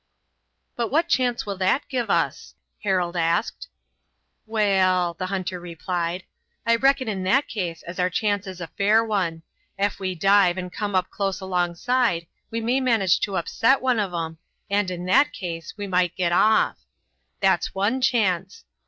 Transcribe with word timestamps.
"But 0.75 0.87
what 0.89 1.07
chance 1.07 1.45
will 1.45 1.57
that 1.59 1.87
give 1.87 2.09
us?" 2.09 2.55
Harold 2.81 3.15
asked. 3.15 3.67
"Waal," 4.47 5.13
the 5.13 5.27
hunter 5.27 5.59
replied, 5.59 6.23
"I 6.65 6.75
reckon 6.77 7.07
in 7.07 7.21
that 7.25 7.47
case 7.47 7.83
as 7.83 7.99
our 7.99 8.09
chance 8.09 8.47
is 8.47 8.59
a 8.59 8.65
fair 8.65 9.03
one. 9.05 9.43
Ef 9.77 9.99
we 9.99 10.15
dive 10.15 10.57
and 10.57 10.73
come 10.73 10.95
up 10.95 11.11
close 11.11 11.39
alongside 11.39 12.25
we 12.49 12.59
may 12.61 12.81
manage 12.81 13.19
to 13.19 13.35
upset 13.37 13.79
one 13.79 13.99
of 13.99 14.11
'em, 14.11 14.39
and, 14.71 14.89
in 14.89 15.05
that 15.05 15.33
case, 15.33 15.75
we 15.77 15.85
might 15.85 16.15
get 16.15 16.31
off. 16.31 16.79
That's 17.39 17.75
one 17.75 18.01
chance. 18.01 18.63